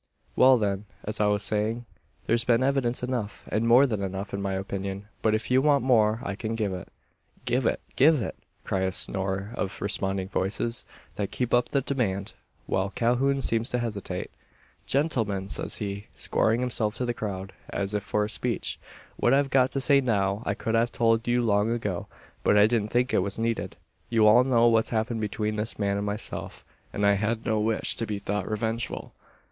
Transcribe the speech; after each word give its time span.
"Well, 0.35 0.57
then, 0.57 0.85
as 1.03 1.21
I 1.21 1.27
was 1.27 1.43
saying, 1.43 1.85
there's 2.25 2.43
been 2.43 2.63
evidence 2.63 3.03
enough 3.03 3.47
and 3.51 3.67
more 3.67 3.85
than 3.85 4.01
enough, 4.01 4.33
in 4.33 4.41
my 4.41 4.53
opinion. 4.53 5.05
But 5.21 5.35
if 5.35 5.51
you 5.51 5.61
want 5.61 5.83
more, 5.83 6.21
I 6.25 6.33
can 6.33 6.55
give 6.55 6.73
it." 6.73 6.87
"Give 7.45 7.67
it 7.67 7.81
give 7.95 8.19
it!" 8.19 8.35
cry 8.63 8.79
a 8.79 8.91
score 8.91 9.53
of 9.53 9.79
responding 9.79 10.27
voices; 10.27 10.85
that 11.17 11.29
keep 11.29 11.53
up 11.53 11.69
the 11.69 11.81
demand, 11.81 12.33
while 12.65 12.89
Calhoun 12.89 13.43
seems 13.43 13.69
to 13.69 13.77
hesitate. 13.77 14.31
"Gentlemen!" 14.87 15.49
says 15.49 15.75
he, 15.75 16.07
squaring 16.15 16.61
himself 16.61 16.95
to 16.95 17.05
the 17.05 17.13
crowd, 17.13 17.53
as 17.69 17.93
if 17.93 18.01
for 18.01 18.25
a 18.25 18.27
speech, 18.27 18.79
"what 19.17 19.35
I've 19.35 19.51
got 19.51 19.69
to 19.73 19.79
say 19.79 20.01
now 20.01 20.41
I 20.47 20.55
could 20.55 20.73
have 20.73 20.91
told 20.91 21.27
you 21.27 21.43
long 21.43 21.69
ago. 21.69 22.07
But 22.43 22.57
I 22.57 22.65
didn't 22.65 22.89
think 22.89 23.13
it 23.13 23.19
was 23.19 23.37
needed. 23.37 23.75
You 24.09 24.25
all 24.25 24.43
know 24.43 24.67
what's 24.67 24.89
happened 24.89 25.21
between 25.21 25.57
this 25.57 25.77
man 25.77 25.95
and 25.97 26.05
myself; 26.07 26.65
and 26.91 27.05
I 27.05 27.13
had 27.13 27.45
no 27.45 27.59
wish 27.59 27.95
to 27.97 28.07
be 28.07 28.17
thought 28.17 28.49
revengeful. 28.49 29.13